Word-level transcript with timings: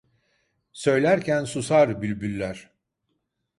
Söylerken 0.73 1.43
susar 1.45 2.01
bülbüller. 2.01 2.69